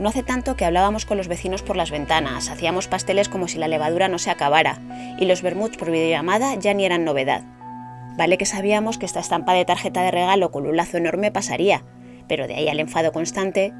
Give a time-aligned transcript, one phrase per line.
[0.00, 3.58] No hace tanto que hablábamos con los vecinos por las ventanas, hacíamos pasteles como si
[3.58, 4.80] la levadura no se acabara,
[5.18, 7.42] y los vermuts por videollamada ya ni eran novedad.
[8.16, 11.84] Vale que sabíamos que esta estampa de tarjeta de regalo con un lazo enorme pasaría,
[12.28, 13.74] pero de ahí al enfado constante.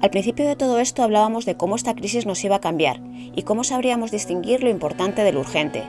[0.00, 3.42] Al principio de todo esto hablábamos de cómo esta crisis nos iba a cambiar y
[3.42, 5.82] cómo sabríamos distinguir lo importante del urgente,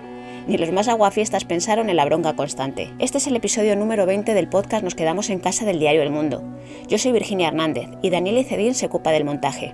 [0.48, 2.94] ni los más aguafiestas pensaron en la bronca constante.
[3.00, 6.12] Este es el episodio número 20 del podcast Nos quedamos en casa del diario El
[6.12, 6.44] Mundo.
[6.88, 9.74] Yo soy Virginia Hernández y Daniel Icedín se ocupa del montaje.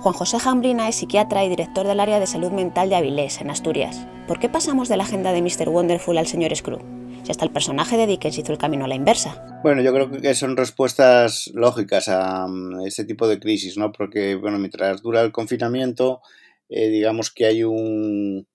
[0.00, 3.50] Juan José Jambrina es psiquiatra y director del área de salud mental de Avilés, en
[3.50, 4.06] Asturias.
[4.26, 5.68] ¿Por qué pasamos de la agenda de Mr.
[5.68, 6.78] Wonderful al señor Screw?
[7.24, 9.60] Si hasta el personaje de Dickens hizo el camino a la inversa.
[9.62, 12.46] Bueno, yo creo que son respuestas lógicas a
[12.86, 13.90] este tipo de crisis, ¿no?
[13.90, 16.20] Porque, bueno, mientras dura el confinamiento,
[16.68, 18.46] eh, digamos que hay un,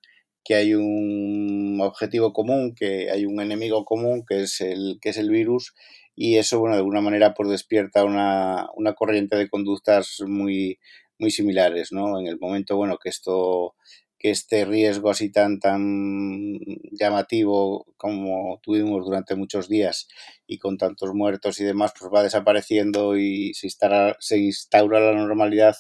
[0.44, 5.18] que hay un objetivo común, que hay un enemigo común, que es el, que es
[5.18, 5.74] el virus,
[6.16, 10.80] y eso, bueno, de alguna manera pues despierta una, una corriente de conductas muy,
[11.18, 12.20] muy similares, ¿no?
[12.20, 13.76] En el momento, bueno, que esto
[14.20, 16.58] que este riesgo así tan tan
[16.92, 20.08] llamativo como tuvimos durante muchos días
[20.48, 25.14] y con tantos muertos y demás, pues va desapareciendo y se instaura, se instaura la
[25.14, 25.76] normalidad,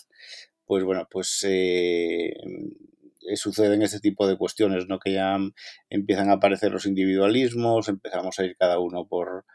[0.65, 2.33] pues bueno, pues eh,
[3.35, 4.99] suceden este tipo de cuestiones, ¿no?
[4.99, 5.37] Que ya
[5.89, 9.45] empiezan a aparecer los individualismos, empezamos a ir cada uno por,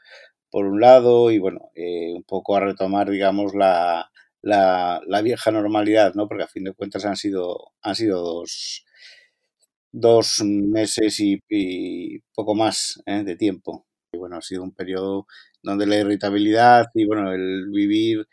[0.51, 4.11] por un lado y, bueno, eh, un poco a retomar, digamos, la,
[4.43, 6.29] la, la, vieja normalidad, ¿no?
[6.29, 8.85] Porque a fin de cuentas han sido, han sido dos,
[9.93, 11.41] dos meses y,
[12.35, 13.25] poco más ¿eh?
[13.25, 13.87] de tiempo.
[14.13, 15.27] Y bueno, ha sido un periodo
[15.63, 18.27] donde la irritabilidad y bueno, el vivir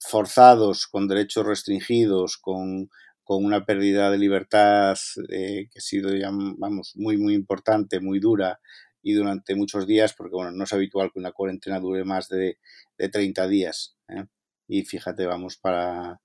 [0.00, 2.88] forzados, con derechos restringidos, con
[3.28, 4.96] con una pérdida de libertad
[5.28, 8.58] eh, que ha sido, ya, vamos, muy, muy importante, muy dura
[9.02, 12.56] y durante muchos días, porque bueno, no es habitual que una cuarentena dure más de,
[12.96, 13.98] de 30 días.
[14.08, 14.24] ¿eh?
[14.66, 16.22] Y fíjate, vamos para,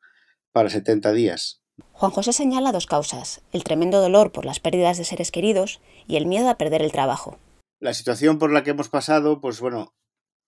[0.53, 1.61] para 70 días.
[1.91, 6.15] Juan José señala dos causas, el tremendo dolor por las pérdidas de seres queridos y
[6.15, 7.37] el miedo a perder el trabajo.
[7.81, 9.93] La situación por la que hemos pasado, pues bueno,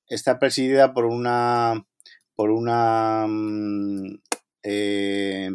[0.07, 1.85] está presidida por una
[2.33, 4.21] por una mm,
[4.63, 5.49] eh,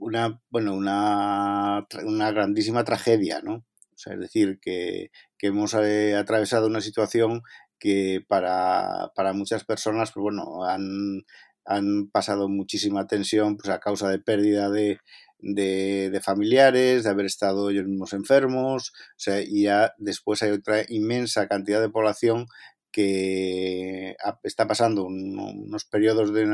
[0.00, 3.54] una, bueno, una, una grandísima tragedia, ¿no?
[3.56, 7.42] O sea, es decir, que, que hemos eh, atravesado una situación
[7.78, 11.24] que para, para muchas personas, pues bueno, han,
[11.64, 14.98] han pasado muchísima tensión pues a causa de pérdida de,
[15.38, 20.82] de, familiares, de haber estado ellos mismos enfermos, o sea, y ya después hay otra
[20.88, 22.46] inmensa cantidad de población
[22.96, 26.44] que está pasando unos periodos de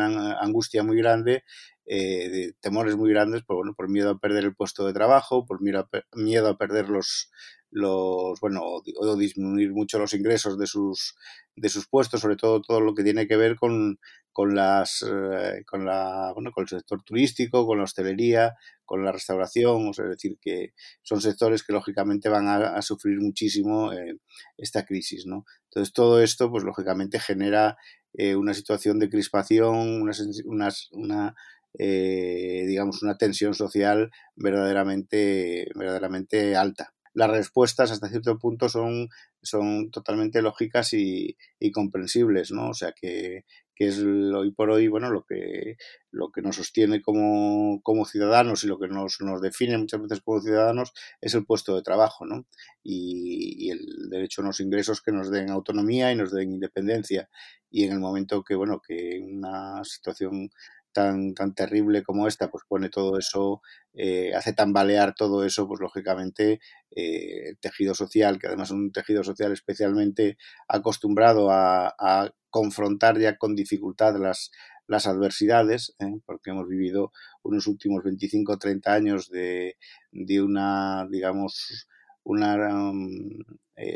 [0.41, 1.45] angustia muy grande,
[1.87, 5.47] eh, de temores muy grandes, por, bueno, por miedo a perder el puesto de trabajo,
[5.47, 7.31] por miedo a, perder los,
[7.71, 11.15] los bueno, o, disminuir mucho los ingresos de sus,
[11.55, 14.01] de sus puestos, sobre todo todo lo que tiene que ver con,
[14.33, 18.55] con las eh, con la bueno, con el sector turístico, con la hostelería,
[18.85, 20.73] con la restauración, o sea, es decir, que
[21.03, 24.19] son sectores que lógicamente van a, sufrir muchísimo eh,
[24.57, 25.45] esta crisis, ¿no?
[25.65, 27.77] Entonces todo esto, pues lógicamente genera
[28.15, 31.35] eh, una situación de crispación, una, una
[31.75, 39.09] digamos, una tensión social verdaderamente, verdaderamente alta las respuestas hasta cierto punto son,
[39.43, 42.71] son totalmente lógicas y, y comprensibles, ¿no?
[42.71, 45.77] O sea que, que, es hoy por hoy, bueno, lo que,
[46.11, 50.21] lo que nos sostiene como, como ciudadanos y lo que nos, nos, define muchas veces
[50.23, 52.47] como ciudadanos es el puesto de trabajo, ¿no?
[52.83, 57.29] Y, y, el derecho a unos ingresos que nos den autonomía y nos den independencia.
[57.71, 60.51] Y en el momento que, bueno, que una situación
[60.93, 63.63] tan, tan terrible como esta, pues pone todo eso,
[63.95, 66.61] eh, hace tambalear todo eso, pues lógicamente
[66.91, 70.37] eh, el tejido social, que además es un tejido social especialmente
[70.69, 71.95] acostumbrado a,
[72.51, 74.51] confrontar ya con dificultad las,
[74.87, 76.21] las adversidades, ¿eh?
[76.27, 77.11] porque hemos vivido
[77.43, 79.79] unos últimos 25 o 30 años de,
[80.11, 81.89] de una, digamos,
[82.25, 82.57] una
[82.91, 83.11] um,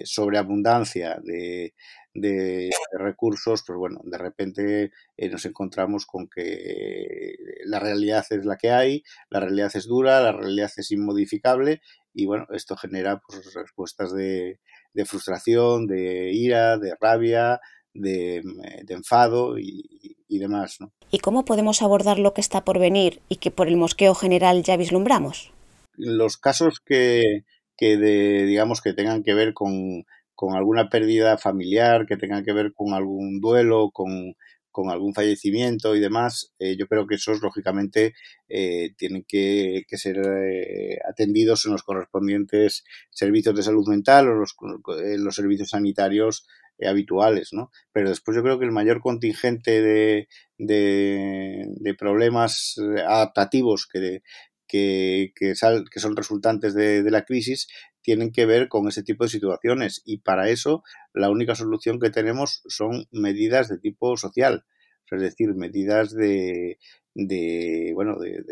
[0.04, 1.74] sobreabundancia de,
[2.14, 7.34] de, recursos, pues bueno, de repente eh, nos encontramos con que
[7.64, 11.80] la realidad es la que hay, la realidad es dura, la realidad es inmodificable
[12.14, 14.60] y bueno, esto genera pues, respuestas de,
[14.94, 17.60] de frustración, de ira, de rabia,
[17.92, 18.42] de,
[18.84, 20.80] de enfado y, y, demás.
[20.80, 20.92] ¿no?
[21.10, 24.62] ¿Y cómo podemos abordar lo que está por venir y que por el mosqueo general
[24.62, 25.52] ya vislumbramos?
[25.94, 27.44] Los casos que,
[27.76, 30.04] que de, digamos que tengan que ver con
[30.36, 34.34] con alguna pérdida familiar, que tenga que ver con algún duelo, con,
[34.70, 38.14] con algún fallecimiento y demás, eh, yo creo que esos, lógicamente,
[38.48, 44.34] eh, tienen que, que ser eh, atendidos en los correspondientes servicios de salud mental o
[44.34, 44.54] los,
[45.02, 46.46] en los servicios sanitarios
[46.86, 47.70] habituales, ¿no?
[47.92, 54.20] Pero después yo creo que el mayor contingente de, de, problemas eh, adaptativos que,
[54.66, 55.54] que, que,
[55.90, 57.68] que son resultantes de, de, la crisis
[58.02, 60.02] tienen que ver con ese tipo de situaciones.
[60.04, 60.82] Y para eso
[61.12, 64.64] la única solución que tenemos son medidas de tipo social,
[65.10, 66.78] es decir, medidas de,
[67.14, 68.44] de bueno de,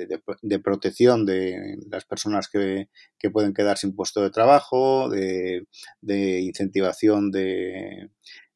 [0.42, 2.88] de, protección de las personas que,
[3.18, 5.66] que, pueden quedar sin puesto de trabajo, de,
[6.40, 8.10] incentivación de,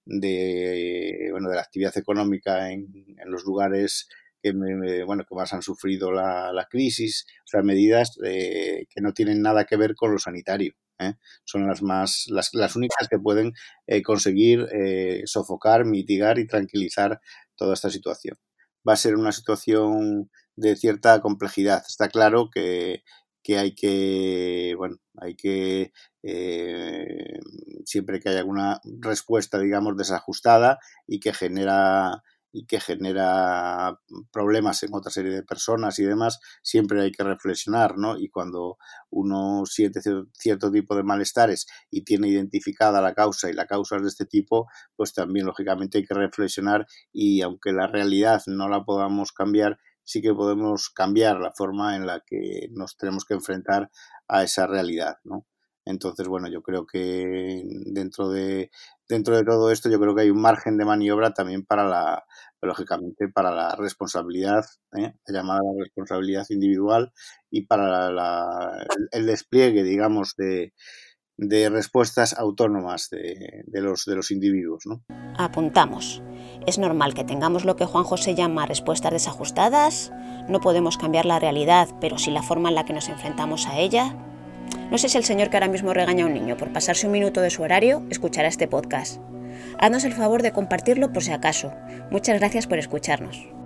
[0.07, 2.87] de bueno de la actividad económica en,
[3.19, 4.09] en los lugares
[4.53, 9.43] que bueno que más han sufrido la, la crisis, o sea medidas que no tienen
[9.43, 10.75] nada que ver con lo sanitario.
[10.99, 11.15] ¿eh?
[11.45, 13.53] Son las más las, las únicas que pueden
[13.87, 17.21] eh, conseguir eh, sofocar, mitigar y tranquilizar
[17.57, 18.37] toda esta situación
[18.89, 21.83] va a ser una situación de cierta complejidad.
[21.87, 23.03] Está claro que,
[23.43, 25.93] que hay que, bueno, hay que,
[26.23, 27.39] eh,
[27.85, 32.23] siempre que hay alguna respuesta, digamos, desajustada y que genera
[32.53, 33.99] y que genera
[34.33, 38.19] problemas en otra serie de personas y demás, siempre hay que reflexionar, ¿no?
[38.19, 38.79] Y cuando
[39.11, 40.01] uno siente
[40.33, 44.27] cierto tipo de malestares y tiene identificada la causa y la causa es de este
[44.27, 44.67] tipo,
[44.97, 50.23] pues también lógicamente hay que reflexionar y aunque la realidad no la podamos cambiar, sí
[50.23, 53.91] que podemos cambiar la forma en la que nos tenemos que enfrentar
[54.27, 55.47] a esa realidad, ¿no?
[55.89, 58.71] Entonces, bueno, yo creo que dentro de,
[59.09, 62.25] dentro de todo esto, yo creo que hay un margen de maniobra también para la,
[62.61, 64.67] lógicamente, para la responsabilidad,
[64.99, 65.15] ¿eh?
[65.27, 67.11] llamada responsabilidad individual
[67.51, 70.75] y para la, el, despliegue, digamos, de,
[71.39, 74.85] de respuestas autónomas de, de, los, de los individuos.
[74.85, 75.03] ¿no?
[75.39, 76.23] Apuntamos.
[76.67, 80.13] Es normal que tengamos lo que Juan José llama respuestas desajustadas,
[80.51, 83.79] no podemos cambiar la realidad, pero sí la forma en la que nos enfrentamos a
[83.79, 84.28] ella,
[84.91, 87.13] no sé si el señor que ahora mismo regaña a un niño por pasarse un
[87.13, 89.21] minuto de su horario escuchará este podcast.
[89.79, 91.73] Haznos el favor de compartirlo por si acaso.
[92.11, 93.58] Muchas gracias por escucharnos.